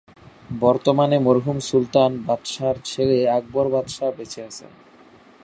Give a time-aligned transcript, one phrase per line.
[0.59, 4.71] বর্তমানে মরহুম সুলতান বাদশাহর ছেলে আকবর বাদশাহ বেঁচে আছেন।